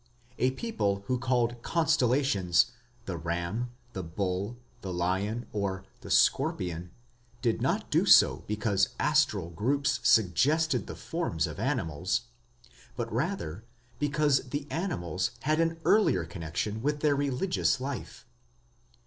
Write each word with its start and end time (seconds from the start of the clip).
A 0.39 0.49
people 0.49 1.03
who 1.05 1.19
called 1.19 1.61
constellations 1.61 2.71
"the 3.05 3.17
ram", 3.17 3.69
"the 3.93 4.01
bull", 4.01 4.57
"the 4.81 4.91
lion", 4.91 5.45
or 5.53 5.85
"the 5.99 6.09
scorpion", 6.09 6.89
did 7.43 7.61
not 7.61 7.91
do 7.91 8.07
so 8.07 8.43
because 8.47 8.95
astral 8.99 9.51
groups 9.51 9.99
suggested 10.01 10.87
the 10.87 10.95
forms 10.95 11.45
of 11.45 11.59
animals, 11.59 12.21
but 12.95 13.13
rather 13.13 13.63
because 13.99 14.49
the 14.49 14.65
animals 14.71 15.29
had 15.41 15.59
an 15.59 15.77
earlier 15.85 16.25
connection 16.25 16.81
with 16.81 17.01
their 17.01 17.15
religious 17.15 17.79
life. 17.79 18.25